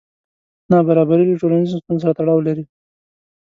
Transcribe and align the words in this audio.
نابرابري 0.69 1.23
له 1.29 1.35
ټولنیزو 1.41 1.79
ستونزو 1.81 2.01
سره 2.05 2.15
تړاو 2.19 2.45
لري. 2.47 2.63